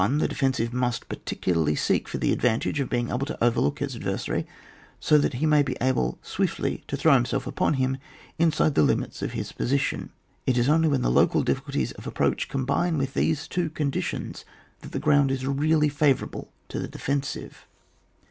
[0.03, 3.37] The def en si ve must particularly seek for the advantage of being able to
[3.43, 4.47] over look his adversary,
[4.99, 7.99] so that he may be able swiftly to throw himself upon him
[8.39, 10.09] inside the limits of his position.
[10.47, 14.43] It ia only when the local difficulties of ap proach combine with these two conditions
[14.79, 17.67] that the ground is really favourable to the defensive.